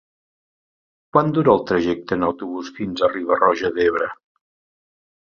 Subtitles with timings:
[1.17, 4.09] Quant dura el trajecte en autobús fins a Riba-roja d'Ebre?